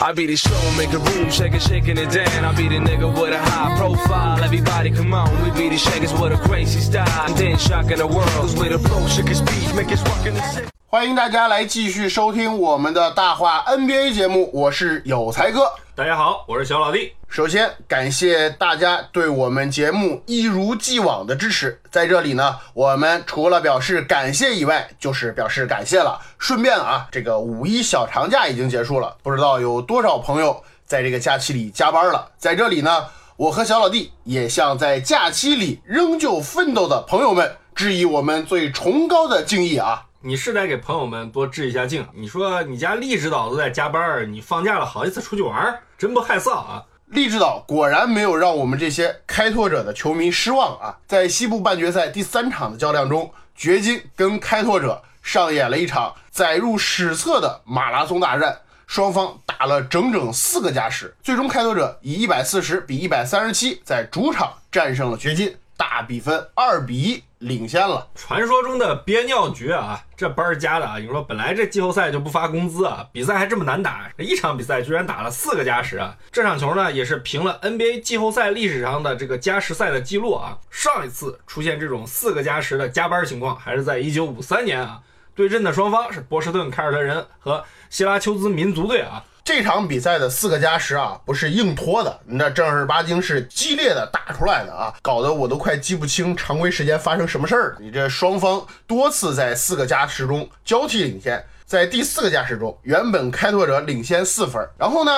[0.00, 2.44] I be the show, make a room, shake it, shaking it down.
[2.44, 4.42] I be the nigga with a high profile.
[4.42, 7.06] Everybody come on, we be the shakers with a crazy style.
[7.26, 10.34] And then shocking the world, cause we the flow, shake his speed, make us rockin'
[10.34, 10.68] the city.
[10.90, 15.70] 欢迎大家来继续收听我们的大话 NBA 节目，我是有才哥。
[15.95, 17.13] 大家好，我是小老弟。
[17.29, 26.19] 首先感谢大家对我们节目一如既往的支持，在这里呢，我们除了表示感谢以外，就是表示感谢了。
[26.39, 32.31] 顺便啊，这个五一小长假已经结束了，不知道有多少朋友在这个假期里加班了。
[32.39, 33.05] 在这里呢，
[33.37, 40.05] 我和小老弟也向在假期里仍旧奋斗的朋友们致以我们最崇高的敬意啊！
[40.25, 42.07] 你是得给朋友们多致一下敬。
[42.13, 46.81] 你说你家厉指导都在加班，你放假了好意思出去玩，真不害臊啊！
[47.07, 50.97] 励志岛果然没有让我们这些开拓者的球迷失望啊！
[51.05, 68.07] 在西部半决赛第三场的较量中，掘金跟开拓者上演了一场载入史册的马拉松大战，双方打了整整四个加时，最终开拓者以一百四十比一百三十七在主场战胜了掘金，大比分二比一领先了。
[68.15, 70.97] 传说中的憋尿局啊，这班儿加的啊！
[70.97, 76.15] 你说本来这季后赛就不发工资啊，比赛还这么难打，一场比赛居然打了四个加时啊！
[76.31, 80.57] 这场球呢，也是平了 NBA 季后赛历史上的这个加时赛的记录啊！
[80.71, 85.01] 上一次出现这种四个加时的加班情况，还是在1953年啊。
[85.35, 89.21] 对阵的双方是波士顿凯尔特人和希拉丘兹民族队啊。
[89.45, 97.77] 这场比赛的四个加时啊，不是硬拖的，那正儿八经是激烈的打出来的啊，搞得我都快记不清常规时间发生什么事儿了。
[97.81, 105.11] 你这双方多次在四个加时中交替领先，在第四个加时中，原本开拓者领先四分，然后呢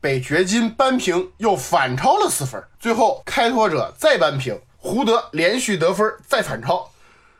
[0.00, 6.88] 被掘金扳平，又反超了四分，最后开拓者再扳平，胡德连续得分再反超。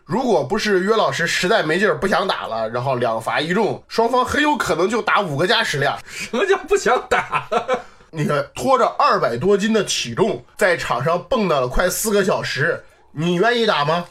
[0.04, 5.98] 如果不是约老师实在没劲儿不想打了，然后两罚一中，双方很有可能就打五个加时量。
[6.06, 7.48] 什么叫不想打？
[8.10, 14.04] 你看，拖着二百多斤的体重在场上蹦跶了快四个小时，你愿意打吗？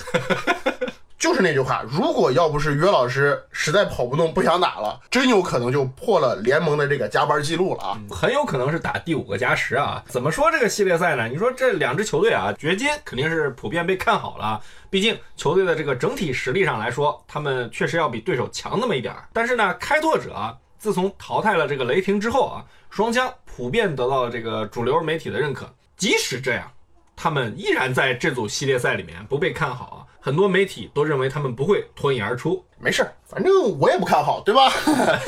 [1.23, 7.97] 就是那句话，如果要不是约老师实在跑不动不想打了，真有可能就破了联盟的这个加班记录了啊！
[8.11, 10.03] 很有可能是打第五个加时啊！
[10.09, 11.29] 怎么说这个系列赛呢？
[11.29, 19.25] 你说这两支球队啊，掘金肯定是普遍被看好了，毕竟球队的这个整体实力上来说，他们确实要比对手强那么一点儿。
[19.31, 25.73] 但是呢，开拓者自从淘汰了这个雷霆之后啊，双枪普遍得到了这个主流媒体的认可。
[25.95, 26.69] 即使这样，
[27.15, 30.03] 他们依然在这组系列赛里面不被看好啊。
[30.25, 32.63] 很多媒体都认为他们不会脱颖而出。
[32.79, 34.71] 没事儿，反正我也不看好，对吧？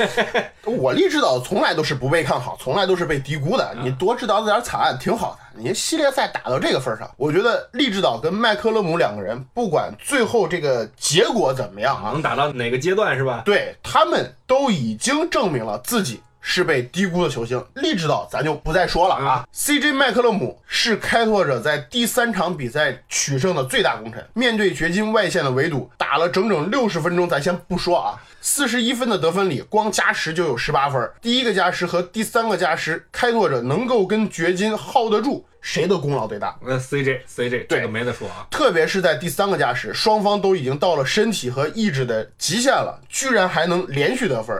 [0.64, 3.76] 我立指导从来都是不被看好，从来都是被低估的。
[3.82, 5.60] 你多指导点惨案，挺好的。
[5.62, 13.42] 你系列赛打到这个份上，我觉得立指导跟麦克勒姆两个人，不管最后这个结果怎么样啊，能打到哪个阶段是吧？
[13.44, 16.22] 对他们都已经证明了自己。
[16.48, 19.44] 是被低估的球星，利指导咱就不再说了啊。
[19.52, 31.10] CJ 麦克勒姆是开拓者在第三场比赛取胜的最大功臣，面对掘金外线的围堵，打了整整六十分钟，咱先不说啊，四十一分的得分里，光加时就有十八分。
[31.20, 36.56] 第一个加时和第三个加时，开拓者能够跟掘金耗得住，谁的功劳最大？
[36.64, 38.46] 那，CJ CJ 这个没得说啊。
[38.52, 44.56] 特别是在第三个加时，双方都已经到了身体和意志的极限了，居然还能连续得分。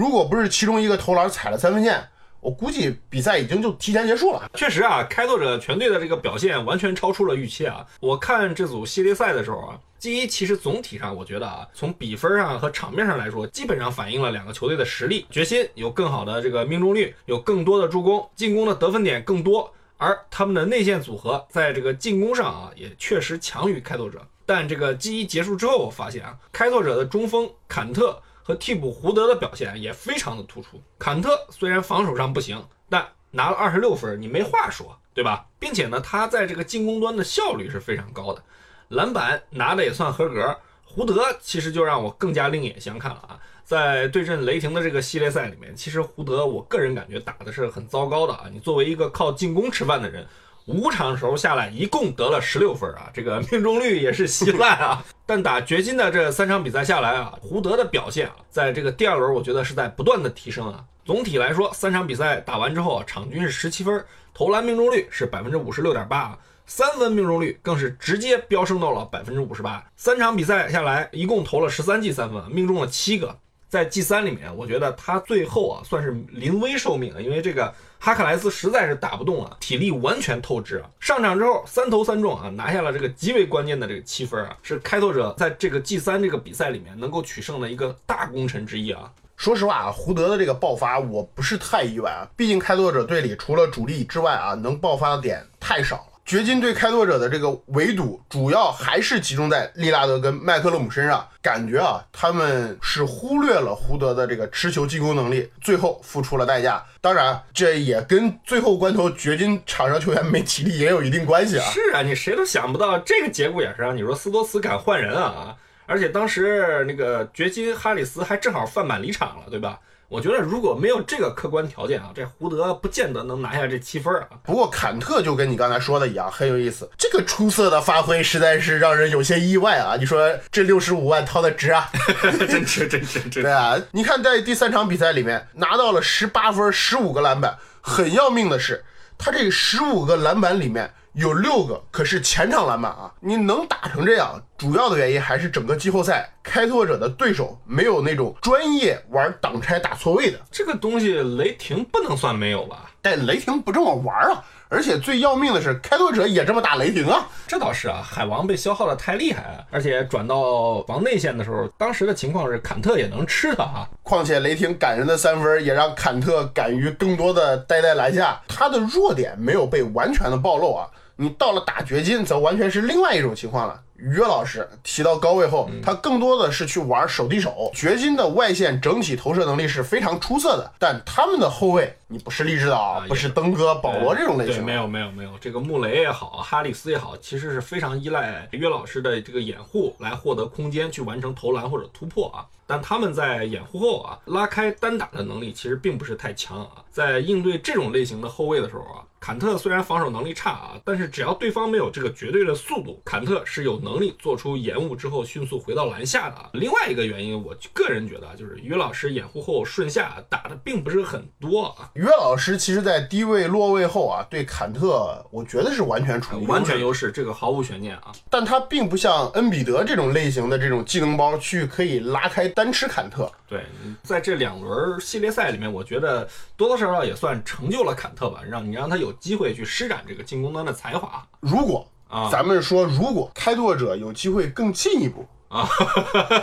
[0.00, 2.02] 如果不是其中一个投篮踩了三分线，
[2.40, 4.50] 我估计比赛已经就提前结束了。
[4.54, 7.86] 确实啊，开拓者全队的这个表现完全超出了预期啊！
[8.00, 15.26] 我看这组系列赛的时候啊，G 一其实总体上我觉得啊，从比分上和场面上来说，基本上反映了两个球队的实力。
[15.28, 24.26] 决心有更好的这个命中率，有更多的助攻，进攻的得分点更多，而他们的内线组合在这个进攻上啊，也确实强于开拓者。
[24.46, 28.18] 但这个 G 一结束之后，我发现啊，开拓者的中锋坎特。
[28.50, 30.82] 和替补胡德的表现也非常的突出。
[30.98, 35.46] 坎特虽然防守上不行，但拿了二十六分，你没话说，对吧？
[35.60, 38.42] 并且呢，他在这个进攻端的效率是非常高的，
[38.88, 40.58] 篮板拿的也算合格。
[40.82, 43.38] 胡德其实就让我更加另眼相看了啊！
[43.64, 48.46] 在对阵雷霆的这个系列赛里面，其实胡德我个人感觉打的是很糟糕的啊！
[48.52, 50.26] 你作为一个靠进攻吃饭的人，
[50.66, 55.04] 五场球下来一共得了十六分啊， 这个命中率也是稀烂啊。
[55.26, 60.84] 但打掘金的这三场比赛下来啊，胡德的表现啊，在这个第二轮我觉得是在不断的提升啊。
[61.04, 69.84] 总体来说，三场比赛打完之后啊，场均是十七分，投篮命中率是百分之五十六点八，三分命中率更是直接飙升到了百分之五十八。
[69.96, 73.36] 三场比赛下来，一共投了十三记三分，命中了七个。
[73.70, 80.90] 在 G 三里面，我觉得他最后啊算是临危受命了，因为这个哈克莱斯实在是打不动了，体力完全透支啊。
[80.98, 89.08] 上场之后三投三中啊，拿下了这个极为关键的这个七分啊，是开拓者在这个 G 三这个比赛里面能够取胜的一个大功臣之一啊。
[89.36, 96.09] 说实话啊，胡德的这个爆发我不是太意外啊，毕竟开拓者队里除了主力之外啊，能爆发的点太少。
[96.24, 101.26] 掘金对开拓者的这个围堵，主要还是集中在利拉德跟麦克勒姆身上。
[101.42, 106.84] 感觉啊，他们是忽略了胡德的这个持球进攻能力，最后付出了代价。
[107.00, 111.64] 当然，这也跟最后关头掘金场上球员没体力也有一定关系啊。
[111.70, 115.56] 是啊，你谁都想不到这个节骨眼上，你说斯多茨敢换人啊？
[115.86, 119.80] 而且当时那个掘金哈里斯还正好犯满离场了，对吧？
[120.10, 124.26] 我觉得如果没有这个客观条件啊，这胡德不见得能拿下这七分啊。
[124.42, 126.90] 不过坎特就跟你刚才说的一样，很有意思。
[126.98, 129.94] 这个出色的发挥实在是让人有些意外啊！
[129.96, 131.88] 你说这六十五万掏的值啊？
[132.48, 133.80] 真值，真值，真对啊！
[133.92, 138.84] 你看在第三场比赛里面拿到了十八分、十五个篮板，很要命的是，
[139.16, 140.92] 他这十五个篮板里面。
[141.14, 143.12] 有六个，可是前场篮板啊！
[143.20, 150.38] 你能打成这样，主要的原因还是整个季后赛开拓者的对手没有那种专业玩挡拆打错位的。
[150.50, 152.90] 这个东西雷霆不能算没有吧？
[153.02, 154.44] 但雷霆不这么玩啊！
[154.70, 157.26] 而且最要命的是，开拓者也这么打雷霆啊！
[157.48, 163.88] 这倒是啊，海王被消耗的太厉害了，而且转到防内线的时候，当时的情况是坎特也能吃他啊。
[164.04, 170.86] 况且雷霆感人的三分也让坎特敢于更多的待在篮下，他的弱点没有被完全的暴露啊。
[171.20, 173.78] 你到了打掘金，则完全是另外一种情况了。
[173.96, 177.70] 约老师提到高位后，他更多的是去玩手递手。
[177.74, 184.64] 掘金的外线整体投射能力是非常出色的，但他们的后卫，你不是励志的啊，不是登哥、保罗这种类型。
[184.64, 192.46] 没有没有没有，这个穆雷也好，哈里斯也好，其实是非常依赖约老师的这个掩护来获得空间去完成投篮或者突破啊。
[192.66, 196.70] 但他们在掩护后啊，拉开单打的能力其实并不是太强啊。
[196.90, 199.04] 在应对这种类型的后卫的时候啊。
[199.20, 206.36] 坎特虽然防守能力差啊，但是只要对方没有这个绝对的速度，坎特是有能力做出延误之后迅速回到篮下的。
[206.54, 211.90] 另外一个原因，我个人觉得就是于老师掩护后顺下打的并不是很多啊。
[211.92, 218.10] 于老师其实在低位落位后啊，对坎特我觉得是完全处于完全优势，这个毫无悬念啊。
[218.30, 223.30] 但他并不像恩比德这种类型的这种技能包去可以拉开单吃坎特。
[223.46, 223.66] 对，
[224.02, 226.26] 在这两轮系列赛里面，我觉得
[226.60, 229.10] 多多少少也算成就了坎特吧，让你让他有。
[229.20, 231.22] 机会去施展这个进攻端的才华。
[231.40, 235.68] 如果啊，咱们说，如果开拓者有机会更进一步啊，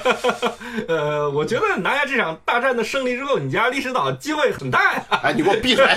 [0.88, 5.04] 呃，我觉得拿下这场大战的胜利之后，你家历史岛机会很大呀。
[5.24, 5.86] 哎，你给我闭嘴！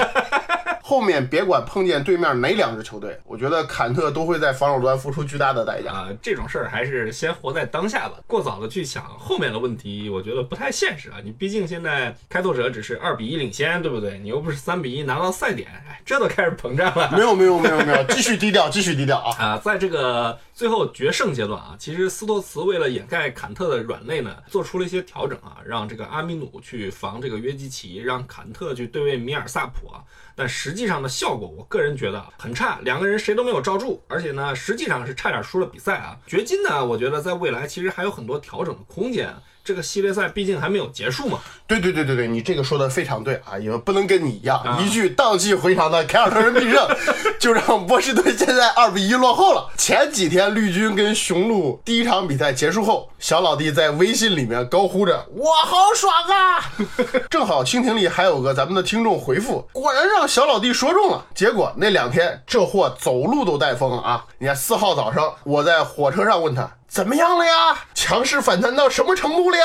[0.81, 6.09] 后面别管碰见对面哪两支球队，我觉得坎特都会在防守端付出巨大的代价啊。
[6.21, 11.19] 这种事儿还是先活在当下吧，过早的去想后面的问题，我觉得不太现实啊。
[11.23, 14.19] 你毕竟现在开拓者只是二比一领先，对不对？
[14.19, 17.09] 你又不是三比一拿到赛点，哎，这都开始膨胀了。
[17.13, 19.37] 没有没有没有没有，继续低调，继续低调啊！
[19.39, 30.05] 啊，在这个最后决胜阶段啊，其实斯托茨为了掩盖坎特的软肋呢，做出了一些调整啊，让这个阿米努去防这个约基奇，让坎特去对位米尔萨普啊。
[30.37, 36.19] 但实际上的效果，我个人觉得很差，两个人谁都没有罩住，而且呢，实际上是差点输了比赛啊。
[36.27, 39.35] 掘金呢，我觉得在未来其实还有很多调整的空间。
[39.63, 41.39] 这个系列赛毕竟还没有结束嘛。
[41.67, 46.89] 对对对对对，你这个说的非常对啊，因为不能跟你一样，一句荡气回肠的凯尔特人必胜，
[47.41, 49.67] 就让波士顿现在二比一落后了。
[49.79, 56.71] 前几天绿军跟雄鹿第一场比赛结束后，小老弟在微信里面高呼着“我好爽啊”，
[57.31, 61.25] 正好蜻蜓里还有个咱们的听众回复，果然让小老弟说中了。
[61.35, 64.23] 结果那两天这货走路都带风啊！
[64.37, 66.71] 你看四号早上我在火车上问他。
[66.87, 67.53] 怎么样了呀？
[67.95, 69.65] 强势反弹到什么程度了呀？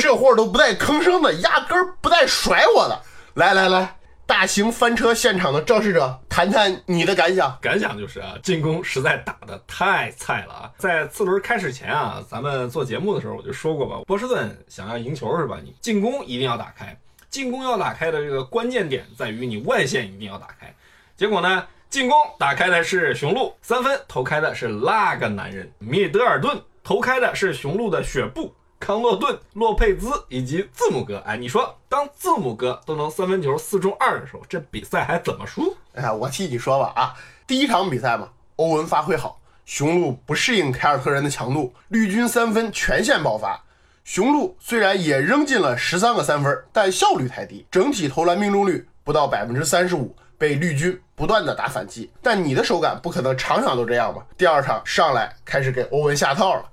[0.00, 2.98] 这货都不带吭声的，压根儿不带甩我的。
[3.34, 3.96] 来来来，
[4.26, 7.56] 大型翻车现场的肇事者，谈谈你的感想。
[7.62, 10.70] 感想就是啊，进攻实在打得太菜了啊！
[10.76, 15.58] 在次轮开始前啊，咱们做节目的时候我就说过吧，波士顿想要赢球是吧？
[15.62, 16.98] 你进攻一定要打开，
[17.30, 20.74] 进攻要打开的这个关键点在于你外线一定要打开。
[21.16, 21.64] 结果呢？
[21.88, 28.52] 进攻打开的是雄鹿，三分投开的是那个男人米德尔顿，投开的是雄鹿的雪布、
[28.86, 31.18] 康诺顿、洛佩兹以及字母哥。
[31.26, 35.76] 哎，你说当字母哥都能三分球四中二的时候，这比赛还怎么输？
[35.94, 37.12] 哎，我替你说吧啊，
[37.48, 43.60] 第一场比赛嘛，欧文发挥好，雄鹿不适应凯尔特人的强度，绿军三分全线爆发。
[44.04, 52.08] 雄鹿虽然也扔进了十三个三分，但效率太低，整体投篮命中率不到百分之三十五，被绿军不断的打反击。
[52.22, 54.24] 但你的手感不可能场场都这样吧？
[54.38, 56.64] 第二场上来开始给欧文下套了，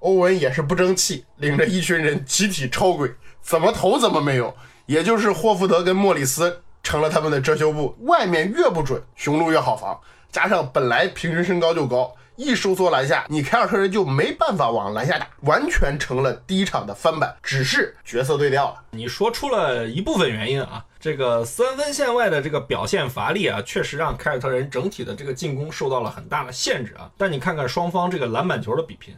[0.00, 4.54] 欧文也是不争气，领着一群人集体超鬼，怎么投怎么没有，
[4.86, 9.98] 也就是霍福德跟莫里斯成了他们的遮羞布，外面越不准，雄鹿越好防，
[10.30, 12.14] 加上本来平均身高就高。
[12.38, 18.82] 一收缩篮下，你凯尔特人就没办法往篮下打，完全成了第一场的翻版，只是角色对调了。
[18.90, 27.10] 你说出了一部分原因啊，这个三分线外的这个表现乏力啊，确实让凯尔特人整体的这个进攻受到了很大的限制啊。
[27.16, 29.16] 但你看看双方这个篮板球的比拼，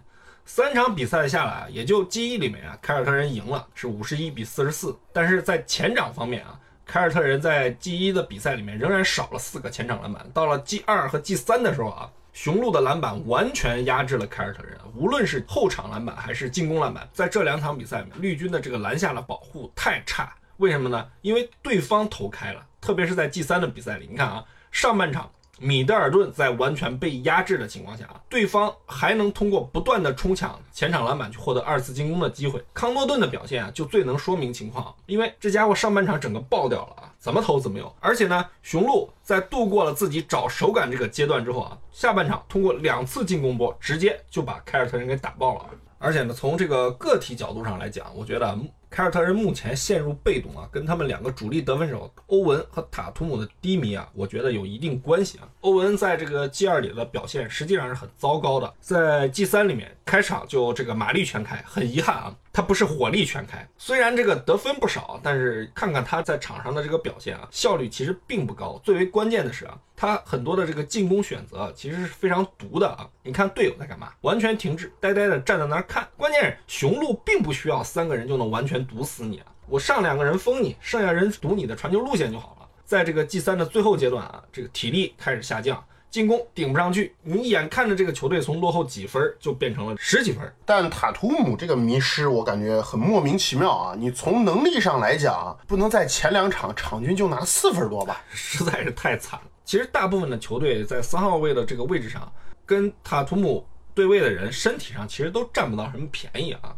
[0.49, 4.99] 三场比赛下来，也就 G 一里面啊，凯尔特人赢了，是五十一比四十四。
[5.12, 12.11] 但是在前场方面啊，凯尔特人在 G 一的比赛里面仍然少了四个前场篮板，到了 G 二和 G 三的时候啊。
[12.33, 20.33] 雄鹿的篮板完全压制了凯尔特人，无论是后场篮板还是进攻篮板，在这两场比赛里面，绿军的这个篮下的保护太差。
[20.59, 21.05] 为什么呢？
[21.21, 25.28] 因为对方投开了，特别是在 G 三的比赛里，你看啊，上半场。
[25.58, 32.62] 米德尔顿在完全被压制的情况下啊，对方还能通过不断的冲抢前场篮板去获得二次进攻的机会。
[32.72, 37.94] 康诺顿的表现啊，就最能说明情况，因为这家伙上半场整个爆掉了啊，怎么投怎么有。
[38.00, 45.66] 而且呢，雄鹿在度过了自己找手感这个阶段之后啊，下半场通过两次进攻波，直接就把凯尔特人给打爆了。
[45.98, 48.56] 而且呢，从这个个体角度上来讲，我觉得。
[48.90, 55.49] 凯尔特人目前陷入被动啊，跟他们两个主力得分手欧文和塔图姆的低迷啊，我觉得有一定关系啊。
[55.61, 63.69] 欧文在这个 G 二里的表现实际上是很糟糕的，在 G 三里面开场就这个马力全开，很遗憾啊，他不是火力全开。
[63.76, 68.81] 虽然这个得分不少，但是看看他在场上的这个表现啊，效率其实并不高。
[68.83, 73.07] 最为关键的是啊，他很多的这个进攻选择其实是非常毒的啊。
[73.23, 74.12] 你看队友在干嘛？
[74.23, 76.09] 完全停滞，呆呆的站在那儿看。
[76.17, 78.78] 关键是雄鹿并不需要三个人就能完全。
[78.88, 79.47] 堵死你啊！
[79.67, 82.69] 我上两个人封你，剩下人堵你的传球路线就好了。
[82.87, 90.50] 在这个 G 三的最后阶段啊，这个体力开始下降，进攻顶不上去，你眼看着这个球队从落后几分就变成了十几分。
[90.64, 93.94] 但塔图姆这个迷失，我感觉很莫名其妙啊！
[93.98, 98.22] 你从能力上来讲，不能在前两场场均就拿四分多吧？
[98.30, 99.46] 实在是太惨了。
[99.64, 102.32] 其实大部分的球队在三号位的这个位置上，
[102.64, 106.74] 跟塔图姆对位的人身体上其实都占不到什么便宜啊，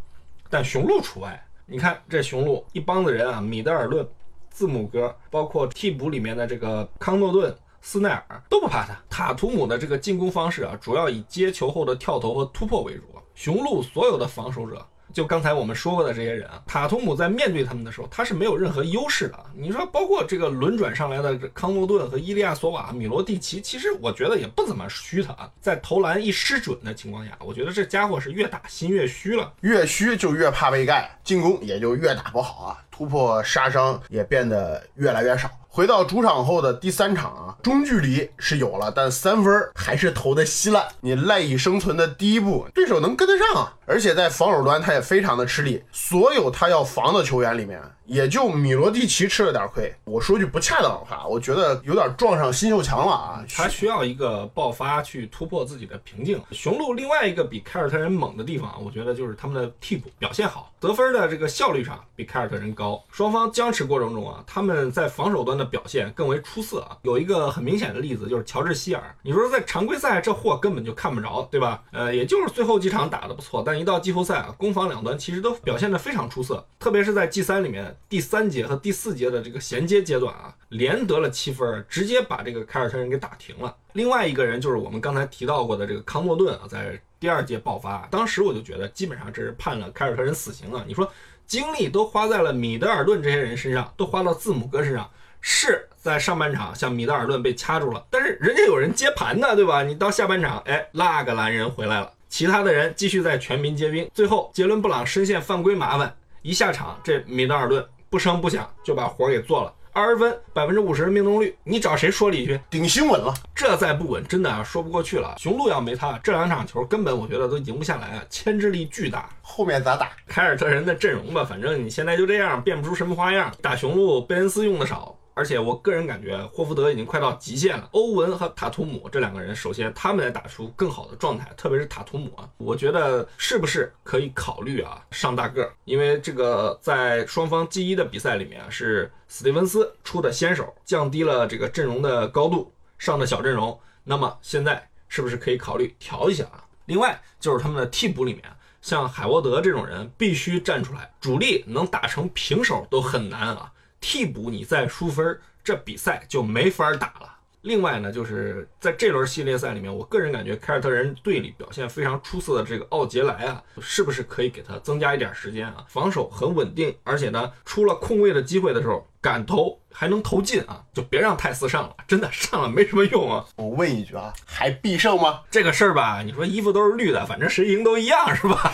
[0.48, 1.40] 但雄鹿除外。
[1.66, 4.04] 你看这雄鹿一帮子人啊，米德尔顿、
[4.50, 8.96] 字母哥，包括替补里面的这个康诺顿、斯奈尔都不怕他。
[9.08, 13.02] 塔图姆的这个进攻方式啊，主要以接球后的跳投和突破为主。
[13.34, 14.86] 雄鹿所有的防守者。
[15.12, 19.36] 就刚才我们说过的这些人啊，塔图姆在面对他们的时候，他是没有任何优势的。
[19.56, 25.50] 你说，包括这个轮转上来的康诺顿和伊利亚索瓦、米罗蒂奇，其实我觉得也不怎么虚他啊。
[25.60, 35.50] 在投篮一失准的情况下，我觉得这家伙是越打心越虚了，越虚就越怕被盖，进攻也就越打不好啊，突破杀伤也变得越来越少。
[35.72, 40.84] 回到主场后的第三场啊，中距离是有了，但三分还是投的稀烂。
[41.00, 43.74] 你赖以生存的第一步，对手能跟得上啊？
[43.90, 47.82] 而且在防守端他也非常的吃力，所有他要防的球员里面。
[48.06, 49.94] 也就米罗蒂奇吃了点亏。
[50.04, 53.44] 我说句不恰当的话，我觉得有点撞上新秀墙了啊！
[53.48, 56.40] 他需要一个爆发去突破自己的瓶颈。
[56.50, 63.00] 雄鹿另外一个比凯尔特人猛的地方，我觉得就是他们的替补表现好，得分的这个效率上比凯尔特人高。
[63.12, 66.96] 双方僵持过程中啊，他们在防守端的表现更为出色啊。
[67.02, 69.14] 有一个很明显的例子就是乔治希尔。
[69.22, 71.80] 你说在常规赛这货根本就看不着，对吧？
[71.92, 77.96] 呃，也就是最后几场打得不错，但一到季后赛啊，攻防两端其实都表现得非常出色，特别是在 G 三里面。
[78.08, 83.74] 第三节和第四节的这个衔接阶段啊，连得了七分，直接把这个凯尔特人给打停了。
[83.94, 90.84] 另外一个人就是我们刚才提到过的这个康诺顿啊，在第二节爆发，当时我就觉得基本上这是判了凯尔特人死刑了。
[90.86, 91.10] 你说
[91.46, 95.10] 精力都花在了米德尔顿这些人身上，都花到字母哥身上，
[95.40, 99.82] 是在上半场像米德尔顿被掐住了，但是人家有人接盘呢，对吧？
[99.82, 107.84] 你到下半场，哎，那个蓝人回来了，其他的人继续在全民皆兵，最后杰伦布朗深陷犯规麻烦，一下场这米德尔顿。
[108.08, 112.60] 不声不响就把活给做了，二十分，百分之五十的命中率，你找谁说理去？
[112.68, 115.36] 顶新稳了，这再不稳，真的啊说不过去了。
[115.38, 119.30] 雄鹿要没他，这两场球根本我觉得都赢不下来啊，牵制力巨大。
[119.42, 120.10] 后面咋打？
[120.26, 123.52] 凯尔特人的阵容吧，反正你现在就这样，变不出什么花样。
[123.62, 125.16] 打雄鹿，贝恩斯用的少。
[125.40, 127.88] 而且我个人感觉霍福德已经快到极限了。
[127.92, 135.72] 欧文和塔图姆这两个人，首先他们得打出更好的状态，特别是塔图姆啊，我觉得是不是可以考虑啊上大个儿？
[135.86, 143.80] 因为这个在双方 G 一的比赛里面啊，是史蒂文斯出的先手，降低了这个阵容的高度，上的小阵容。
[144.04, 146.62] 那么现在是不是可以考虑调一下啊？
[146.84, 148.44] 另外就是他们的替补里面，
[148.82, 153.72] 像海沃德这种人必须站出来，主力能打成平手都很难啊。
[154.00, 157.36] 替补你再输分，这比赛就没法打了。
[157.62, 165.84] 另外呢，就是在这轮系列赛里面，我个人感觉凯尔特人队里表现非常出色的这个奥杰莱啊，是不是可以给他增加一点时间啊？
[165.86, 173.44] 防守很稳定，而且呢，出了空位的机会的时候敢投，还能投进啊，就别让泰斯上了，真的上了没什么用啊。
[173.56, 175.40] 我问一句啊，还必胜吗？
[175.50, 178.72] 这个事儿吧，你说衣服都是绿的，反正谁赢都一样，是吧？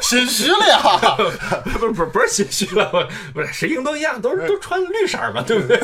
[0.00, 0.80] 心虚了呀！
[1.78, 5.78] 不是不是不是心虚了，不是谁赢都一样，都是都穿绿色嘛，对不对？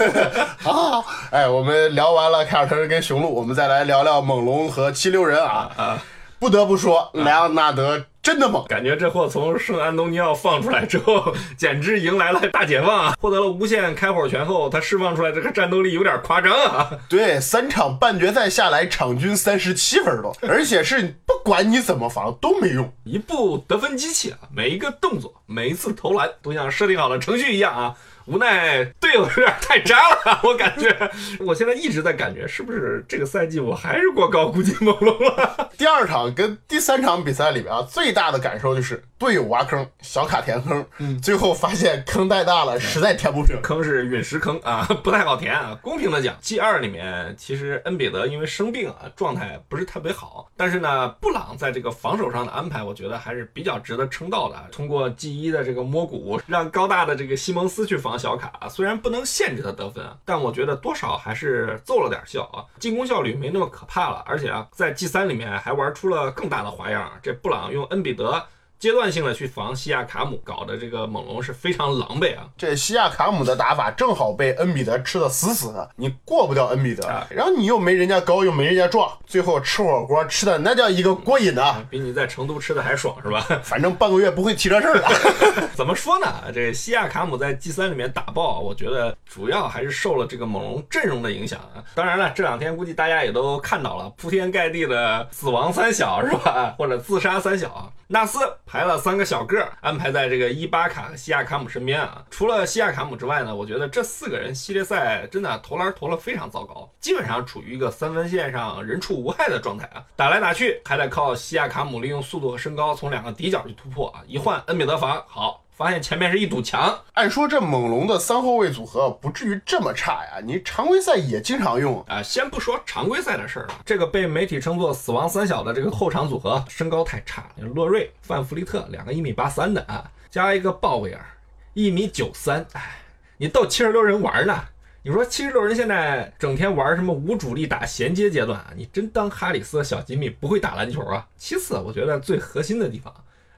[0.59, 5.71] 好好好，哎，我们聊完了凯尔特人跟雄鹿，我们再来聊聊猛龙和七六人啊。
[5.77, 6.03] 啊，
[6.41, 8.65] 不得不说，莱昂纳德真的猛。
[8.67, 13.15] 感觉这货从圣安东尼奥放出来之后， 简直迎来了大解放啊！
[13.21, 16.91] 获得了无限开火权后，他释放出来这个战斗力有点夸张啊！
[17.09, 22.93] 对，三场半决赛下来，场均三十七分多，而且是不管你怎么防都没用。
[23.05, 27.95] 一部得分机器啊，每一个动作，每一次投篮都像设定好了程序一样啊。
[28.31, 31.11] 无奈队友有点太渣了，我感觉，
[31.41, 35.71] 我现在一直在感觉，是不是这个赛季我还是过高估计猛龙了？
[35.77, 43.61] 第二场跟第三场比赛里边啊，最大的感受就是队友挖坑，小卡填坑，最后发现坑太大了，实在填不平。
[43.63, 45.77] 坑是陨石坑啊， 不太好填啊。
[45.83, 54.57] 公平的讲，G 二里面其实恩比德因为生病啊，状态不是特别好，但是呢，布朗在这个防守上的安排，我觉得还是比较值得称道的。
[54.71, 64.23] 通过 G 一的这个摸骨，让高大的这个西蒙斯去防小卡，虽然不能限制他得分，但我觉得多少还是奏了点效啊，进攻效率没那么可怕了。
[64.27, 68.41] 而且啊，在 G 三里面还玩出了更大的花样，这布朗用恩比德。
[68.81, 72.49] 阶段性的去防西亚卡姆，搞得这个猛龙是非常狼狈啊！
[72.57, 81.85] 这西亚卡姆的打法正好被恩比德吃的死死的，你过不掉恩比德，然后你又没人家高，又没人家壮，最后吃火锅吃的那叫一个过瘾啊！
[81.91, 83.45] 比你在成都吃的还爽是吧？
[83.63, 85.69] 反正半个月不会提这事儿的。
[85.77, 86.27] 怎么说呢？
[86.55, 91.85] 这西亚卡姆在 G 三里面打爆，我觉得主要还是受了这个猛龙阵容的影响啊。
[91.95, 96.75] 当然了，这两天估计大家也都看到了铺天盖地的死亡三小是吧？
[96.79, 98.41] 或者自杀三小，纳斯。
[98.67, 102.25] 排了三个小个儿，安排在这个伊巴卡和西亚卡姆身边啊。
[102.29, 110.03] 除了西亚卡姆之外呢，我觉得这四个人系列赛真的投篮投了非常糟糕，基本上处于一个三分线上人畜无害的状态啊。
[110.17, 114.23] 打来打去还得靠西亚卡姆利用速度和身高从两个底角去突破啊。
[114.27, 115.63] 一换恩比德防好。
[115.81, 116.95] 发现前面是一堵墙。
[117.15, 122.23] 按说这猛龙的三后卫组合不至于这么差呀，你常规赛也经常用啊。
[122.23, 127.47] 先不说常规赛的事儿了，这个被媒体称作“死亡三小”的这个后场组合，身高太差。
[127.57, 131.25] 洛瑞、范弗利特两个一米八三的啊，加一个鲍威尔
[131.73, 132.99] 一米九三，哎，
[133.39, 134.63] 你逗七十六人玩呢？
[135.03, 138.71] 你说七十六人现在整天玩什么无主力打衔接阶段啊？
[138.77, 141.27] 你真当哈里斯和小吉米不会打篮球啊？
[141.39, 143.11] 其次，我觉得最核心的地方。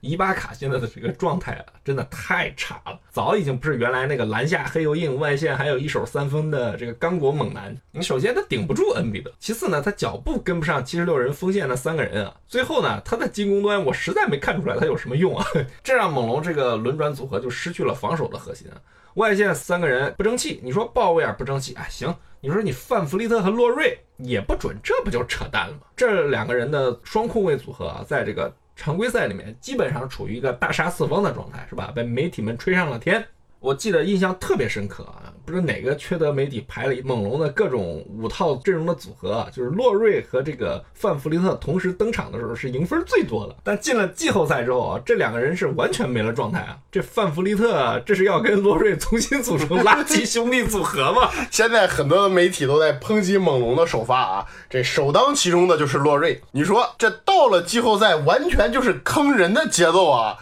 [0.02, 7.72] 伊巴卡现在的这个状态啊，真的太差了，早已经不是原来那个篮下黑又硬、外线还有一手三分的这个刚果猛男。
[7.92, 12.34] 你首先他顶不住恩比德，其次呢，他脚步跟不上七十六人锋线那三个人啊。
[12.48, 15.46] 最后呢，他在进攻端我实在没看出来他有什么用啊，
[15.84, 18.74] 这让猛龙这个轮转组合就失去了防守的核心啊。
[19.14, 25.82] 外线三个人不争气，你说鲍威尔不争气，哎行，你说你范弗利特和洛瑞也不准，这不就扯淡了吗？
[25.94, 28.52] 这两个人的双控卫组合啊，在这个。
[28.74, 31.92] 常规赛里面基本上处于一个大杀四方的状态，是吧？
[31.94, 33.24] 被媒体们吹上了天。
[33.62, 46.76] 我记得印象特别深刻啊，不知道哪个缺德媒体排了猛龙的各种五套阵容的组合啊，就是洛瑞和这个范弗利特同时登场的时候是赢分最多的，但进了季后赛之后啊，这两个人是完全没了状态啊。
[46.90, 51.30] 这范弗利特这是要跟洛瑞重新组成垃圾兄弟组合吗？
[51.52, 56.42] 现在很多媒体都在抨击猛龙的首发啊，这首当其冲的就是洛瑞。
[56.50, 60.36] 你说这到了季后赛完全就是坑人的节奏啊！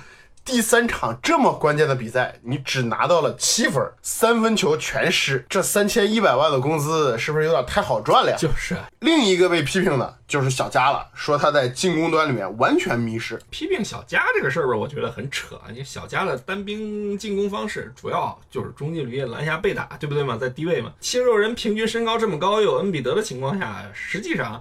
[0.50, 8.36] 第三场这么关键的比赛，你只拿到了七分，三分球全失，这三千一百万的工资是不是有点太好赚了呀？
[8.36, 13.40] 就是另一个被批评的就是小加了，说他在进攻端里面完全迷失。
[13.48, 15.56] 批评小加这个事儿吧，我觉得很扯。
[15.72, 20.36] 你小加的单兵进攻方式主要就是中距离篮下被打，对不对嘛？
[20.36, 24.60] 在低位嘛，七十六人平均身高这么高，又有恩比德的情况下，实际上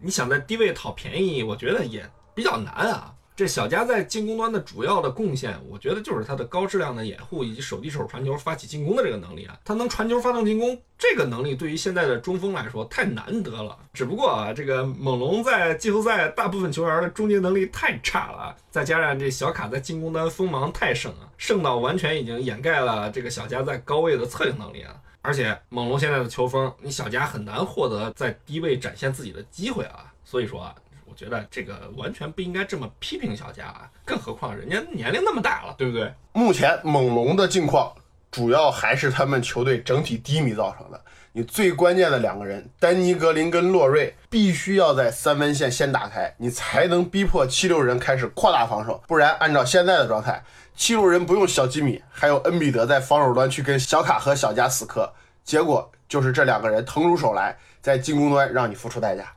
[0.00, 3.12] 你想在低位讨便宜，我觉得也比较难啊。
[3.38, 9.56] 这小加在进攻端的主要的贡献，我觉得就是他的高质量的掩护以及手递手传球发起进攻的这个能力啊。
[9.64, 13.78] 他能传球发动进攻，这个能力对于现在的中锋来说太难得了。
[13.92, 24.92] 只不过啊，这个猛龙在季后赛大部分球员的终结能力太差了啊，再加上这小卡在进攻端锋芒太盛啊，盛到完全已经掩盖了这个小加在高位的策应能力啊。
[25.22, 30.12] 而且猛龙现在的球风，你小加很难获得在低位展现自己的机会啊。
[30.24, 30.74] 所以说啊。
[31.08, 36.12] 我觉得这个完全不应该这么批评小加啊，更何况人家年龄那么大了，对不对？
[36.32, 37.92] 目前猛龙的境况
[38.30, 41.00] 主要还是他们球队整体低迷造成的。
[41.32, 49.00] 你最关键的两个人，丹尼格林跟洛瑞，必须要在三分线先打开，你才能逼迫七六人开始扩大防守。
[49.06, 50.42] 不然，按照现在的状态，
[50.74, 55.12] 七六人不用小吉米，还有恩比德在防守端去跟小卡和小加死磕，
[55.44, 59.32] 结果就是这两个人腾出手来，在进攻端让你付出代价。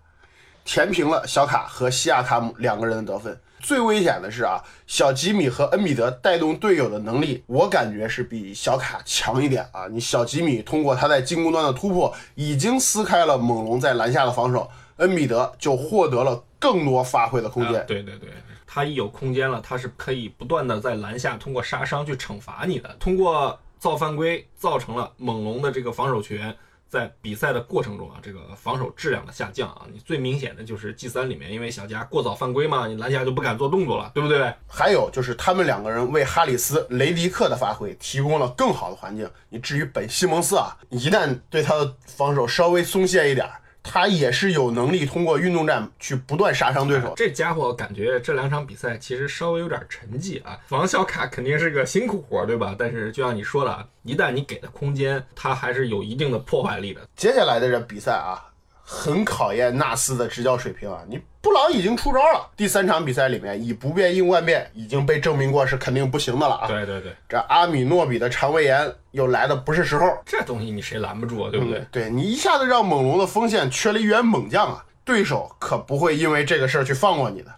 [0.64, 3.40] 填平了小卡和西亚卡姆两个人的得分。
[3.60, 9.86] 最危险的是啊，小吉米和恩比德带动队友的能力，我感觉是比小卡强一点啊。
[9.88, 17.74] 你小吉米通过他在进攻端的突破，已经撕开了猛龙在篮下的防守，恩比德就获得了更多发挥的空间。
[17.86, 18.30] 对对对，
[18.66, 26.56] 他一有空间了，他是可以不断的在篮下通过杀伤去惩罚你的，通过造犯规造成了猛龙的这个防守球员。
[26.92, 34.54] 在比赛的过程中啊，这个防守质量的下降啊，你最明显的就是 G 三里面，因为小加过早犯规嘛，你篮下就不敢做动作了，对不对？
[34.68, 39.26] 还有就是他们两个人为哈里斯、雷迪克的发挥提供了更好的环境。
[39.48, 43.50] 你至于本西蒙斯啊，一旦对他的防守稍微松懈一点。
[43.84, 47.14] 他也是有能力通过运动战去不断杀伤对手。
[47.16, 50.60] 这家伙感觉这两场比赛其实稍微有点沉寂啊。
[50.68, 52.76] 防小卡肯定是个辛苦活，对吧？
[52.78, 57.02] 但是就像你说的，一旦你给的空间，他还是有一定的破坏力的。
[57.16, 58.51] 接下来的这比赛啊。
[58.94, 61.00] 很考验纳斯的执教水平啊！
[61.08, 66.68] 你布朗已经出招了，第三场比赛里面以不变应万变，已经被证明过是肯定不行的了啊！
[66.68, 71.50] 对对对，这阿米诺比的肠胃炎又来的不是时候，这东西你谁拦不住啊？
[71.50, 71.88] 对不对？
[71.90, 77.52] 对你一下子让猛龙的锋线缺了一员猛将啊，对手可不会因为这个事儿去放过你的。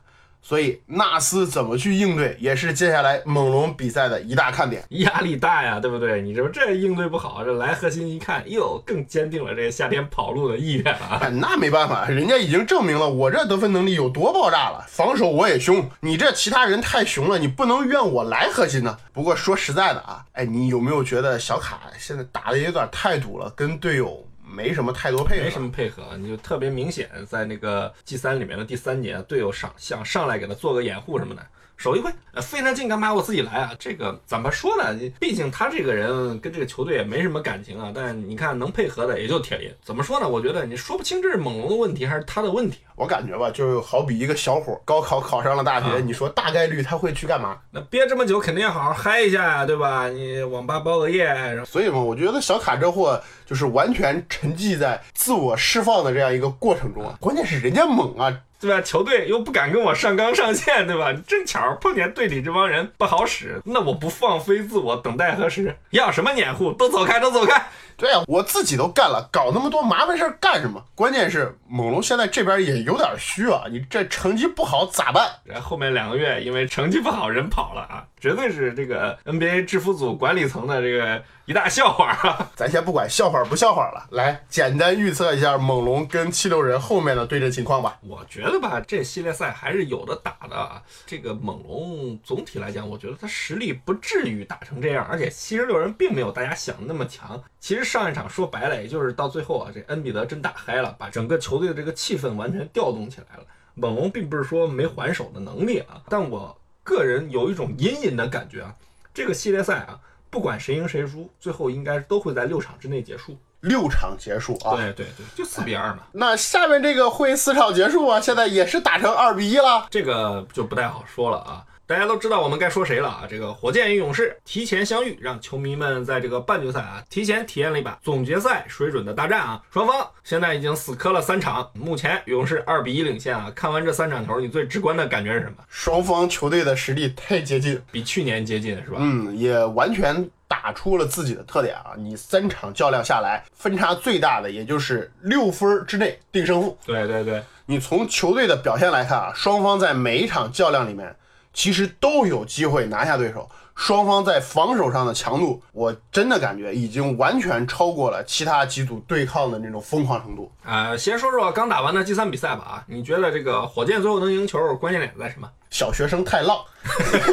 [0.45, 4.83] 所以纳斯怎么去应对，也是接下来猛龙比赛的一大看点。
[4.89, 6.21] 压力大呀，对不对？
[6.21, 11.31] 你这这应对不好，这莱核心一看，哟，更坚定了这个夏天跑路的意愿了。
[11.31, 15.89] 那没办法，人家已经证明了我这得分能力有多爆炸了，防守我也凶。
[16.01, 18.97] 你这其他人太熊了，你不能怨我莱核心呢。
[19.13, 24.27] 不过说实在的啊，哎，你有没有觉得小卡现在打的有点太堵了，跟队友？
[24.53, 31.45] 没什么太多配合，没什么配合，你就特别明显，在那个 G 三里面的第三节，队友上想上来给他做个掩护什么的。
[31.75, 32.09] 手一挥，
[32.41, 33.13] 费那劲干嘛？
[33.13, 33.71] 我自己来啊！
[33.77, 34.97] 这个怎么说呢？
[35.19, 37.91] 毕竟他这个人跟这个球队也没什么感情啊。
[37.93, 39.69] 但你看能配合的也就铁林。
[39.83, 40.27] 怎么说呢？
[40.27, 42.79] 我觉得你说不清这是猛龙的问题还是他的问题。
[42.95, 47.57] 我感觉吧，就好比一个小伙高考考上了大学，你说大概率他会去干嘛？
[47.71, 50.07] 那憋这么久，肯定要好好嗨一下呀，对吧？
[50.09, 51.33] 你网吧包个夜。
[51.65, 57.17] 所以嘛，我觉得小卡这货就是完全沉寂在自我释放的这样一个过程中啊。
[57.19, 58.31] 关键是人家猛啊！
[58.63, 58.81] 对吧？
[58.81, 61.11] 球队又不敢跟我上纲上线，对吧？
[61.27, 65.75] 正巧碰见队里这帮人不好使，那我不放飞自我，等待何时？
[65.89, 66.71] 要什么掩护？
[66.71, 67.61] 都走开，都走开！
[67.95, 70.83] 对呀，我自己都干了，搞那么多麻烦事儿干什么？
[70.95, 75.29] 关键是猛龙现在这边也有点虚啊，你这成绩不好咋办？
[75.43, 82.49] 然后面两个月因为成绩不好人跑了啊，绝对是这个 NBA 制服组管理层的这个一大笑话啊！
[82.55, 87.99] 咱先不管笑话不笑话了，来简单预测一下猛龙跟七六人后面的对阵情况吧。
[88.01, 90.81] 我觉得吧，这系列赛还是有的打的。
[91.05, 97.41] 这个猛龙总体来讲，我觉得他实力不至于打成这样，而且七十六人并没有大家想的那么强。
[97.59, 103.45] 其实上一场说白了，也就是到最后啊，这恩比德真打嗨了，把整个球队的这个气氛完全调动起来了。
[103.75, 108.75] 猛龙并不是说没还手的能力啊，但我个人有一种隐隐的感觉啊，
[109.13, 113.37] 这个系列赛啊，不管谁赢谁输，最后应该都会在六场之内结束。
[113.63, 114.75] 六场结束啊？
[114.75, 115.99] 对对对，就四比二嘛。
[116.11, 118.21] 那下面这个会四场结束啊？
[118.21, 121.63] 现在也是打成二比一了，这个就不太好说了啊。
[121.85, 123.23] 大家都知道我们该说谁了啊？
[123.29, 129.61] 这个火箭与勇士提前相遇，让球迷们在这个半决赛啊提前体验了一把总决赛水准的大战啊！
[129.69, 133.51] 双方现在已经死磕了三场，目前勇士二比一领先啊！
[133.53, 135.57] 看完这三场球，你最直观的感觉是什么？
[135.67, 138.97] 双方球队的实力太接近，比去年接近是吧？
[138.99, 141.93] 嗯，也完全打出了自己的特点啊！
[141.97, 146.77] 你三场较量下来，分差最大的也就是六分之内定胜负。
[146.85, 151.15] 对对对，你从球队的表现来看啊，双方在每一场较量里面。
[151.55, 160.51] 其实都有机会拿下对手，双方在防守上的强度，我真的感觉已经完全超过了其他几组对抗的那种疯狂程度。
[160.63, 165.49] 啊、先说说刚打完的第三比赛吧啊，你觉得这个火箭最后能赢球，关键点在什么？
[165.69, 166.59] 小学生太浪，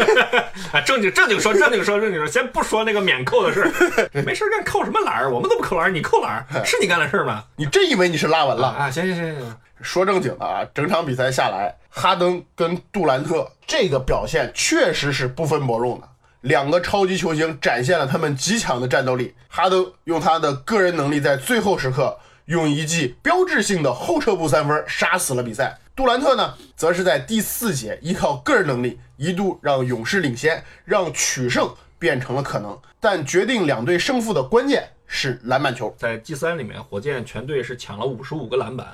[0.72, 5.30] 啊，正经正经说，正经说，正经说，先不说那个免扣的事儿， 没事儿干扣什么篮儿？
[5.30, 7.44] 我们都不扣篮儿，你扣篮儿， 是你干的事儿吗？
[7.56, 8.68] 你真以为你是拉文了？
[8.68, 16.08] 啊，行行行行，说正经的啊，整场比赛下来，哈登跟杜兰特这个表现确实是不分伯仲的。
[16.42, 19.34] 两个超级球星展现了他们极强的战斗力。
[19.48, 25.78] 哈登用他的个人能力在最后时刻用一记标志性的后撤步三分杀死了比赛。
[25.96, 32.78] 杜兰特呢，则是在第四节依靠个人能力一度让勇士领先，让取胜变成了可能。
[32.98, 35.94] 但决定两队胜负的关键是篮板球。
[35.98, 38.86] 在 G 三里面，火箭全队是抢了五十五个篮板，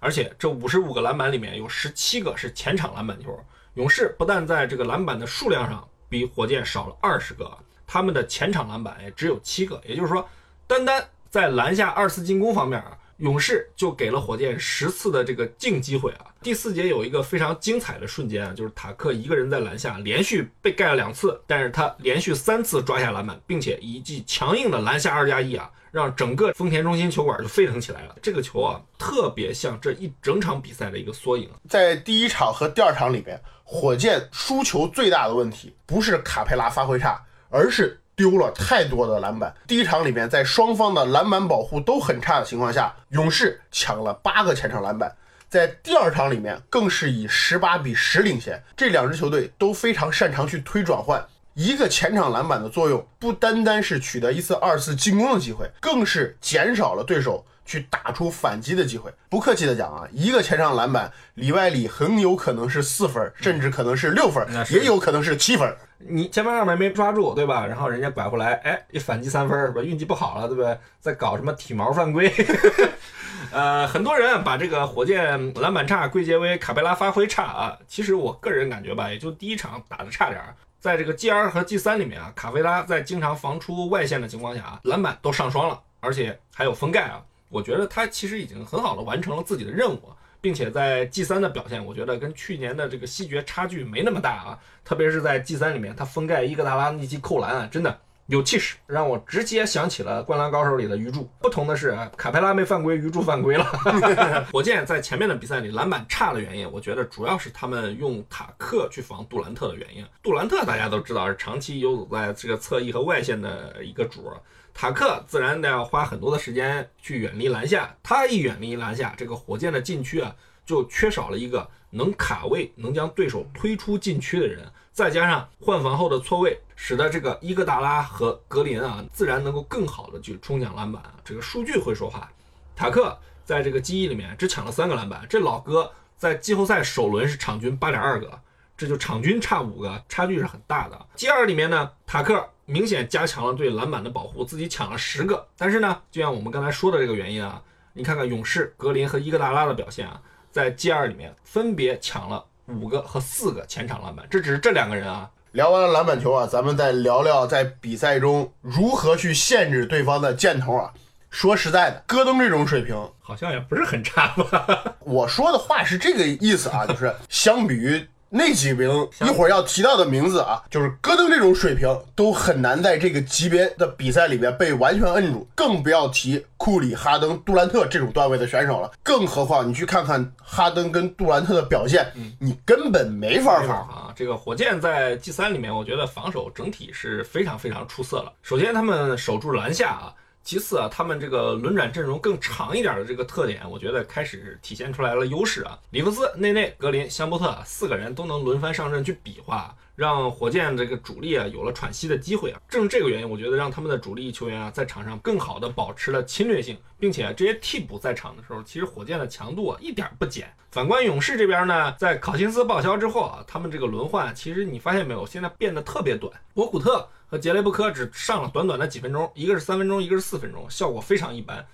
[0.00, 3.38] 而且这五十五个篮板里面有十七个是前场篮板球。
[3.74, 7.50] 勇士不但在这个篮板的数量上比火箭少了二十个，
[7.88, 10.24] 他们的前场篮板也只有七个，也就是说，
[10.64, 16.26] 单单在篮下二次进攻方面啊，勇士就给了火箭十次的这个净机会啊。
[16.40, 28.14] 第四节有一个非常精彩的瞬间啊，就是塔克一个人在篮下连续被盖了两次，但是他连续三次抓下篮板，并且一记强硬的篮下二加一啊，让整个丰田中心球馆就沸腾起来了。
[28.22, 31.50] 这个球啊，特别像这一整场比赛的一个缩影。
[31.68, 39.52] 在第一场和第二场里边，火箭输球最大的问题不是卡佩拉发挥差，而是丢了太多的篮板。
[39.66, 45.16] 第一场里面，在双方的篮板保护都很差的情况下，勇士抢了八个前场篮板。
[45.48, 48.62] 在第二场里面，更是以十八比十领先。
[48.76, 51.24] 这两支球队都非常擅长去推转换，
[51.54, 59.12] 一个前场篮板的作用，不单单是取得一次、二次进攻的机会，更是减少了对手去打出反击的机会。
[59.28, 65.76] 不客气的讲啊，一个前场篮板里外里很有可能是四分，甚至可能是六分也有可能是七分。
[65.98, 67.66] 你前面二板没抓住，对吧？
[67.66, 69.80] 然后人家拐过来，哎，一反击三分，是吧？
[69.80, 70.76] 运气不好了，对不对？
[71.00, 72.30] 在搞什么体毛犯规？
[73.50, 77.78] 呃，很多人把这个火箭篮板差归结为卡贝拉发挥差啊。
[77.86, 80.54] 其实我个人感觉吧，也就第一场打的差点儿。
[80.80, 87.22] 在这个 G 二和 G 三里面啊，卡佩拉在经常防出外线的情况下啊，篮板都上双了，而且还有封盖啊。
[87.54, 90.00] 我觉得他其实已经很好的完成了自己的任务，
[90.40, 94.58] 并且在 G 三的表现，我觉得跟去年的这个西决差距没那么大啊。
[94.84, 101.30] 特别是在 G 三里面，他封盖伊戈达拉那记扣篮啊，真的有气势，让我直接想起了《灌篮高手》里的鱼柱。
[101.40, 103.64] 不同的是，卡佩拉没犯规，鱼柱犯规了。
[104.50, 110.04] 火箭在前面的比赛里篮板差的原因，我觉得主要是他们用塔克去防杜兰特的原因。
[110.24, 114.36] 杜兰特大家都知道是长期游走在这个侧翼和外线的一个主儿。
[114.74, 120.34] 塔克自然得要花很多的时间去远离篮下，他一远离篮下，这个火箭的禁区啊
[120.66, 131.00] 就缺少了一个能卡位、能将对手推出禁区的人，再加上换防后的错位，使得这个伊戈达拉和格林啊自然能够更好的去冲抢篮板。
[131.24, 132.28] 这个数据会说话，
[132.74, 138.40] 塔克在这个记忆里面只抢了三个篮板，这老哥在季后赛首轮是场均八点二个，
[138.76, 141.06] 这就场均差五个，差距是很大的。
[141.14, 145.46] G 二里面呢，塔克明显加强了对篮板的保护，自己抢了十个。
[145.56, 155.30] 但是呢，就像我们刚才说的这个原因啊，你看看勇士、格林和伊戈达拉的表现啊，在 G 二里面分别抢了五个和四个前场篮板，这只是这两个人啊。
[155.52, 160.92] 聊完了篮板球啊，咱们再聊聊在比赛中如何去限制对方的箭头啊。
[161.30, 164.96] 说实在的，戈登这种水平，好像也不是很差吧？
[165.00, 168.04] 我说的话是这个意思啊，就是相比于
[168.36, 178.90] 那几名一会儿要提到的名字啊，就是戈登这种水平都很难在这个级别的比赛里边被完全摁住，更不要提库里、哈登、杜兰特这种段位的选手了。
[179.04, 182.04] 更何况你去看看哈登跟杜兰特的表现，
[182.40, 183.68] 你根本没法防。
[183.88, 188.32] 啊，这个火箭在 G 三里面，我觉得防守整体是非常非常出色了。
[188.42, 190.12] 首先，他们守住篮下啊。
[190.44, 195.78] 其次啊，他们这个轮转阵容更长一点的这个特点，我觉得开始体现出来了优势啊。
[195.90, 202.60] 里弗斯、内内、格林、香波特四个人都能轮番上阵去比划，让火箭这个主力啊有了喘息的机会啊。
[202.68, 210.52] 正是这个原因，我觉得让他们的主力球员啊在场上更好的保持了侵略性，并且这些替补在场的时候，其实火箭的强度啊一点不减。
[210.70, 216.30] 反观勇士这边呢，在考辛斯报销之后啊，他们这个轮换其实你发现没有，现在变得特别短。
[216.52, 221.66] 博古特杰雷布科只上了短短的几分钟，一个是三分钟，一个是四分钟，效果非常一般。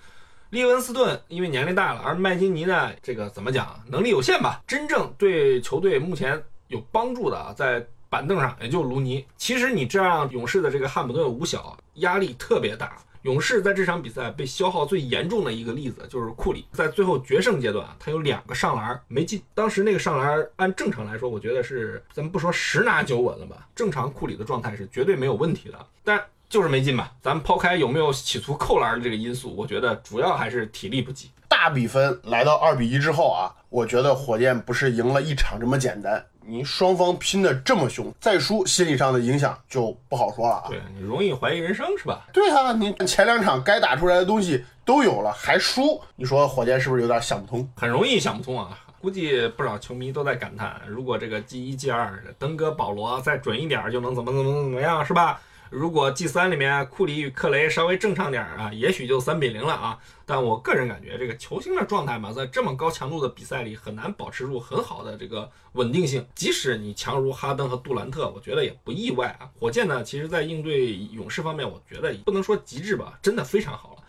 [0.49, 4.61] 利文斯顿因为年龄大了，而麦金尼呢，这个怎么讲，能力有限吧。
[4.67, 9.25] 真正对球队目前有帮助的啊，在板凳上也就卢尼。
[9.37, 19.41] 其实你这样勇士的这个汉姆顿五小压力特别大，勇士在这场比赛被消耗最严重的一个例子就是库里，在最后决胜阶段，他有两个上篮没进。
[19.53, 27.13] 当时那个上篮按正常来说，我觉得是咱们不说十拿九稳了吧，正常库里的状态是绝对没有问题的，但就是没进吧。
[27.21, 31.29] 咱们抛开有没有企图扣篮的这个因素，我觉得主要还是体力不济。
[31.47, 36.25] 大比分来到二比一之后啊，我觉得火箭不是赢了一场这么简单。
[36.51, 40.65] 你双方拼的这么凶，再输心理上的影响就不好说了啊。
[40.67, 42.27] 对你容易怀疑人生是吧？
[42.33, 47.65] 对啊，你前两场该打出来的东西都有了，还输，你说火箭是不是有点想不通？
[47.73, 48.77] 很容易想不通啊。
[48.99, 55.39] 估计不少球迷都在感叹，如果这个 G 一 G 二登哥保罗再准一点，就能怎么怎么怎么样，是吧？
[55.71, 59.97] 如果 G 三里面库里与克雷稍微正常点啊，也许就三比零了啊。
[60.25, 66.27] 但我个人感觉，这个球星的状态嘛，在这么高强度的比赛里，很难保持住很好的这个稳定性。
[66.35, 69.47] 即使你强如哈登和杜兰特，我觉得也不意外啊。
[69.57, 74.03] 火箭呢，其实在应对勇士方面，我觉得不能说极致吧，真的非常好了。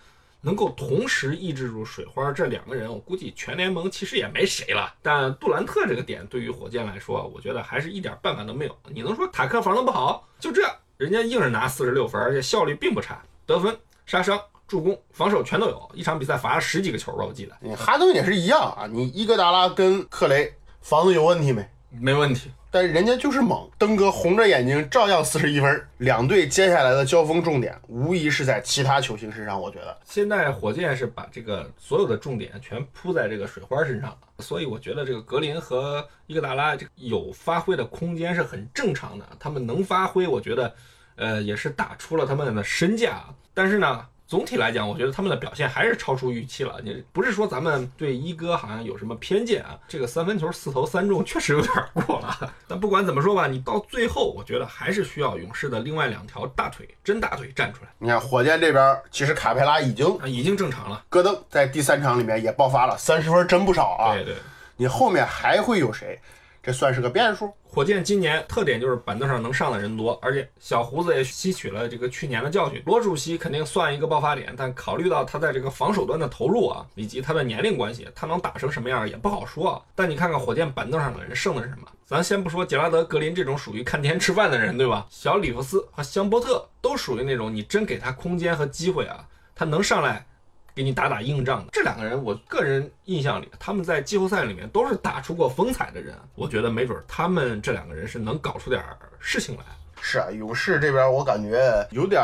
[0.45, 4.93] 能够同时抑制住水花这两个人，我估计全联盟其实也没谁了。
[5.01, 8.77] 但杜兰特这个点对于火箭来说，我觉得还是一点办法都没有。
[8.93, 10.29] 你能说塔克防的不好？
[10.41, 10.63] 就这，
[11.03, 15.91] 人家硬是拿四十六分，而且效率并不差，得分、杀伤、助攻、防守全都有。
[15.95, 17.53] 一场比赛罚了十几个球吧，我记得。
[17.61, 21.69] 你哈登也是一样啊，你伊戈达拉跟克雷防的有问题没？
[21.91, 22.53] 没问题。
[22.71, 25.87] 但人家就是猛，登哥红着眼睛照样四十一分。
[25.99, 40.75] 两队接下来的交锋重点无疑是在其他球星身上，我觉得现在火箭是把这个所有的重点全扑在这个水花身上了，所以我觉得这个格林和伊戈达拉这个有发挥的空间是很正常的，他们能发挥，我觉得，
[41.17, 43.23] 呃，也是打出了他们的身价。
[43.53, 44.07] 但是呢。
[44.25, 46.81] 总体来讲，我觉得他们的表现还是超出预期了。
[46.83, 49.79] 你不是说咱们对一哥好像有什么偏见啊？
[49.87, 52.51] 这个三分球四投三中确实有点过了。
[52.67, 57.91] 但不管怎么说吧，你到最后，我觉得还是需要勇士的另外两条大腿，真大腿站出来。
[57.99, 61.05] 你看火箭这边，其实卡佩拉已经已经正常了。
[61.11, 64.15] 戈登在第三场里面也爆发了三十分，真不少啊。
[64.15, 64.37] 对对，
[64.79, 66.19] 你后面还会有谁？
[66.63, 67.53] 这算是个变数。
[67.65, 72.83] 火箭今年特点就是板凳上能上的人多，而且小胡子也吸取了这个去年的教训。
[72.85, 79.83] 罗主席肯定算一个爆发点，但考虑到他在这个防守端的投入啊，以及他的年龄关系，他能打成什么样也不好说啊。
[79.95, 81.89] 但你看看火箭板凳上的人剩的是什么？
[82.05, 85.07] 咱先不说杰拉德、格林这种属于看天吃饭的人，对吧？
[85.09, 90.27] 小里弗斯和香波特都属于那种你真给他空间和机会啊，他能上来。
[90.75, 96.15] 给你打打硬仗的这两个人，我个人印象里，他们在季后赛里面都是打出过风采的人。
[96.35, 98.83] 我觉得没准他们这两个人是能搞出点
[99.19, 99.63] 事情来。
[100.05, 102.21] 是啊，勇士这边我感觉有点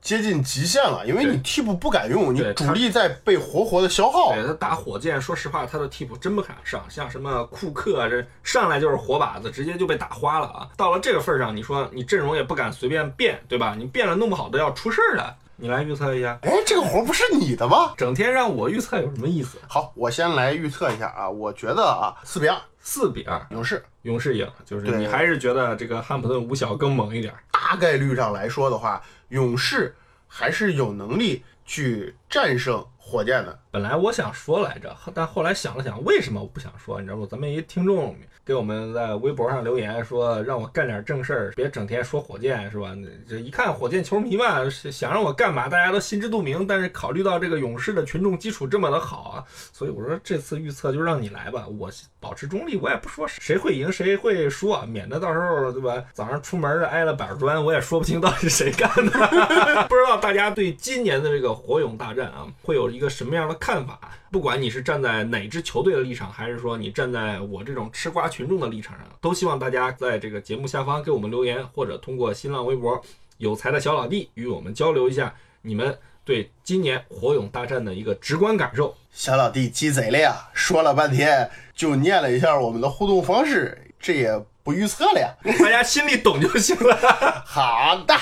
[0.00, 4.32] 接近极限了，因为你替补不敢用，你主力在被活活的消耗。
[4.34, 10.68] 对他打火箭，说实话，他的替补真不敢上，像什么库克这上来就是活靶子，直接就被打花了啊！
[10.76, 13.76] 到了这个份上，你说你阵容也不敢随便变，对吧？
[13.78, 15.36] 你变了弄不好都要出事儿的。
[15.62, 17.92] 你来预测一下，哎，这个活不是你的吗？
[17.94, 19.58] 整天让我预测有什么意思？
[19.68, 27.34] 好，我先来预测一下啊，我觉得啊，四比二，四比二，勇士，勇士赢，就是你还是觉得这个汉普顿五小更猛一点？
[27.52, 29.94] 大概率上来说的话，勇士
[30.26, 33.58] 还是有能力去战胜火箭的。
[33.72, 37.00] 本来我想说来着，但后来想了想，为什么我不想说？
[37.00, 37.24] 你知道不？
[37.24, 38.16] 咱们一听众。
[38.42, 42.96] 给我们在微博上留言说，让我干点正事儿，别整天说火箭，是吧？
[43.28, 46.66] 这一看火箭球迷嘛，想让我干嘛，大家都心知肚明。
[46.66, 56.02] 但是考虑到这个勇士的群众基础这么的好啊，所以我说这次预测就让你来吧，我保持中立，我也不说谁会赢谁会输，免得到时候对吧？
[56.12, 59.12] 早上出门挨了板砖，我也说不清到底谁干的。
[59.86, 64.00] 不知道大家对今年的这个火勇大战啊，会有一个什么样的看法？
[64.32, 73.00] 不管你是站在哪支球队的立场，还是说你站在我这种吃瓜群众的立场上，都希望大家在这个节目下方给我们留言，或者通过新浪微博
[73.36, 78.96] “有才的小老弟”与我们交流一下你们对今年火勇大战的一个直观感受。
[79.12, 84.44] 小老弟鸡贼了呀，说了半天就念了一下我们的互动方式，这也。
[84.62, 86.96] 不预测了呀，大家心里懂就行了。
[87.46, 88.14] 好的，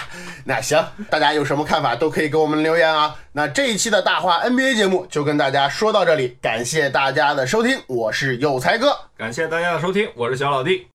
[0.44, 3.16] 那行，大家有什么看法都可以给我们留言啊。
[3.32, 10.86] 那这一期的大话 NBA 节目就跟大家说到这里，感谢大家的收听，我是有才哥，感谢大家的收听，我是小老弟。